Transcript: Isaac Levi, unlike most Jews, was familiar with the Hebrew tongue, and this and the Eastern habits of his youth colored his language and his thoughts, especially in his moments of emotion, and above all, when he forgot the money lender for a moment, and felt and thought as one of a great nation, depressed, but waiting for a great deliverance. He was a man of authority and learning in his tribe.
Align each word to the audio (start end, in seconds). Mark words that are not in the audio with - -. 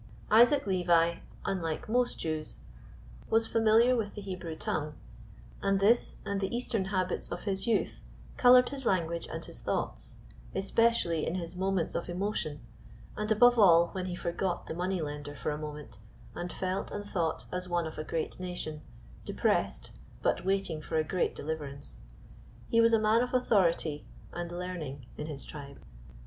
Isaac 0.31 0.65
Levi, 0.65 1.17
unlike 1.45 1.87
most 1.87 2.17
Jews, 2.17 2.57
was 3.29 3.45
familiar 3.45 3.95
with 3.95 4.15
the 4.15 4.21
Hebrew 4.21 4.55
tongue, 4.55 4.95
and 5.61 5.79
this 5.79 6.15
and 6.25 6.41
the 6.41 6.49
Eastern 6.55 6.85
habits 6.85 7.31
of 7.31 7.43
his 7.43 7.67
youth 7.67 8.01
colored 8.35 8.69
his 8.69 8.83
language 8.87 9.27
and 9.27 9.45
his 9.45 9.61
thoughts, 9.61 10.15
especially 10.55 11.27
in 11.27 11.35
his 11.35 11.55
moments 11.55 11.93
of 11.93 12.09
emotion, 12.09 12.61
and 13.15 13.31
above 13.31 13.59
all, 13.59 13.89
when 13.89 14.07
he 14.07 14.15
forgot 14.15 14.65
the 14.65 14.73
money 14.73 15.01
lender 15.03 15.35
for 15.35 15.51
a 15.51 15.57
moment, 15.59 15.99
and 16.33 16.51
felt 16.51 16.89
and 16.89 17.05
thought 17.05 17.45
as 17.51 17.69
one 17.69 17.85
of 17.85 17.99
a 17.99 18.03
great 18.03 18.39
nation, 18.39 18.81
depressed, 19.23 19.91
but 20.23 20.43
waiting 20.43 20.81
for 20.81 20.97
a 20.97 21.03
great 21.03 21.35
deliverance. 21.35 21.99
He 22.69 22.81
was 22.81 22.93
a 22.93 22.99
man 22.99 23.21
of 23.21 23.35
authority 23.35 24.07
and 24.33 24.51
learning 24.51 25.05
in 25.15 25.27
his 25.27 25.45
tribe. 25.45 25.77